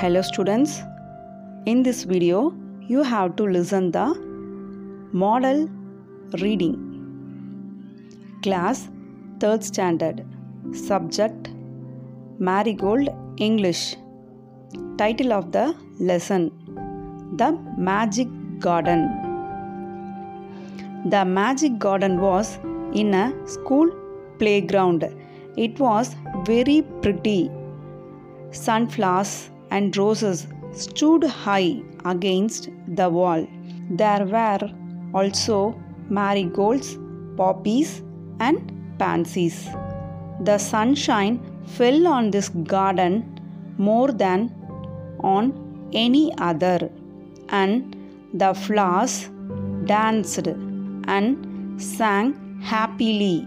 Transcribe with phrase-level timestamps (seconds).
[0.00, 0.72] Hello students.
[1.64, 2.54] In this video
[2.86, 4.04] you have to listen the
[5.20, 5.70] model
[6.42, 6.74] reading.
[8.42, 8.90] Class
[9.38, 10.20] 3rd standard.
[10.74, 11.48] Subject
[12.38, 13.96] Marigold English.
[14.98, 16.52] Title of the lesson
[17.38, 18.28] The Magic
[18.58, 19.08] Garden.
[21.06, 22.58] The magic garden was
[22.92, 23.90] in a school
[24.38, 25.10] playground.
[25.56, 27.50] It was very pretty.
[28.50, 33.46] Sunflowers and roses stood high against the wall.
[33.90, 34.70] There were
[35.14, 36.98] also marigolds,
[37.36, 38.02] poppies,
[38.40, 39.68] and pansies.
[40.40, 43.40] The sunshine fell on this garden
[43.78, 44.54] more than
[45.20, 45.52] on
[45.92, 46.90] any other,
[47.48, 47.96] and
[48.34, 49.28] the flowers
[49.84, 53.46] danced and sang happily.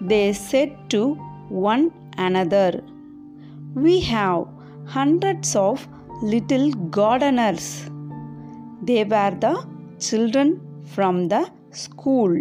[0.00, 1.14] They said to
[1.48, 2.82] one another,
[3.74, 4.46] We have
[4.86, 5.86] hundreds of
[6.22, 7.90] little gardeners.
[8.82, 9.66] They were the
[9.98, 10.60] children
[10.94, 12.34] from the school.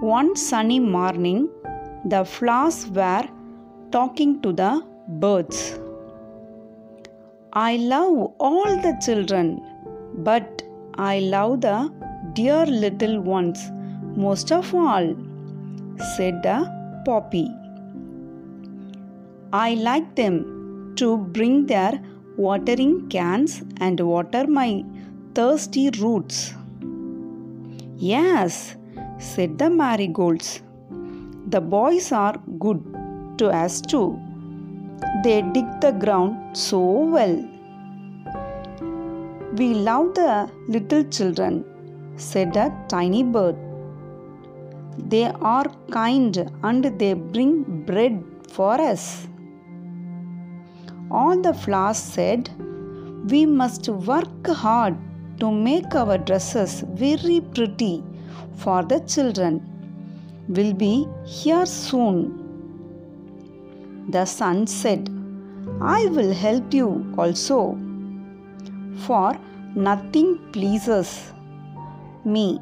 [0.00, 1.48] One sunny morning,
[2.04, 3.24] the flowers were
[3.92, 5.78] talking to the birds.
[7.52, 9.60] I love all the children,
[10.18, 10.62] but
[10.94, 11.92] I love the
[12.34, 13.70] dear little ones
[14.16, 15.14] most of all,
[16.16, 16.58] said the
[17.04, 17.48] poppy.
[19.52, 22.02] I like them to bring their
[22.36, 24.84] watering cans and water my
[25.34, 26.52] thirsty roots.
[27.96, 28.76] Yes,
[29.18, 30.60] said the marigolds.
[31.46, 32.84] The boys are good
[33.38, 34.20] to us too.
[35.24, 37.42] They dig the ground so well.
[39.54, 41.64] We love the little children,
[42.16, 43.56] said a tiny bird.
[44.98, 49.26] They are kind and they bring bread for us.
[51.10, 52.50] All the flowers said,
[53.30, 54.96] We must work hard
[55.40, 58.02] to make our dresses very pretty
[58.56, 59.62] for the children.
[60.48, 62.18] We'll be here soon.
[64.10, 65.08] The sun said,
[65.80, 67.78] I will help you also,
[69.06, 69.38] for
[69.74, 71.32] nothing pleases
[72.24, 72.60] me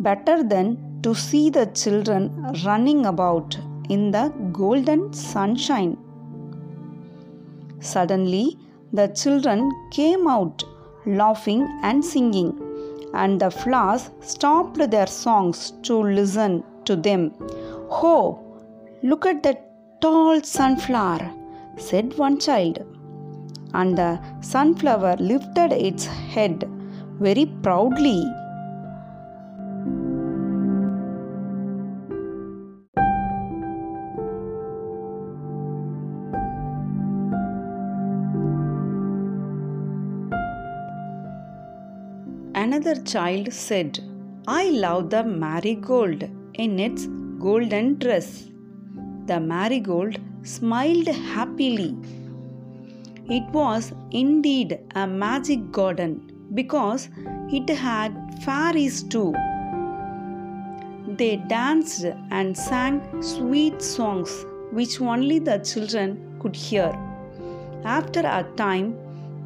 [0.00, 2.30] better than to see the children
[2.64, 3.56] running about
[3.88, 5.96] in the golden sunshine.
[7.92, 8.58] Suddenly,
[8.92, 10.64] the children came out
[11.06, 12.50] laughing and singing,
[13.22, 17.22] and the flowers stopped their songs to listen to them.
[17.98, 18.14] Ho!
[19.02, 19.60] Look at that
[20.00, 21.30] tall sunflower,
[21.76, 22.78] said one child.
[23.74, 26.64] And the sunflower lifted its head
[27.26, 28.20] very proudly.
[42.64, 43.98] Another child said,
[44.48, 46.22] I love the marigold
[46.54, 47.06] in its
[47.38, 48.28] golden dress.
[49.26, 51.94] The marigold smiled happily.
[53.28, 56.12] It was indeed a magic garden
[56.54, 57.10] because
[57.52, 58.12] it had
[58.46, 59.34] fairies too.
[61.18, 66.90] They danced and sang sweet songs which only the children could hear.
[67.84, 68.96] After a time,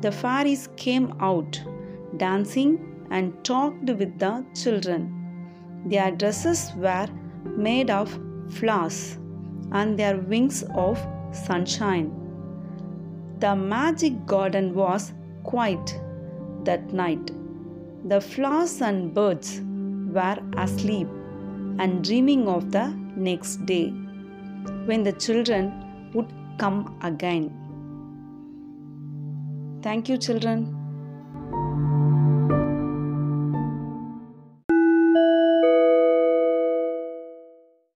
[0.03, 1.61] the fairies came out,
[2.17, 5.15] dancing and talked with the children.
[5.87, 7.07] Their dresses were
[7.45, 8.19] made of
[8.51, 9.19] flowers
[9.73, 10.99] and their wings of
[11.33, 12.13] sunshine.
[13.39, 15.13] The magic garden was
[15.45, 16.01] quiet
[16.65, 17.31] that night.
[18.05, 21.09] The flowers and birds were asleep
[21.79, 23.91] and dreaming of the next day
[24.87, 27.55] when the children would come again.
[29.83, 30.78] Thank you, children.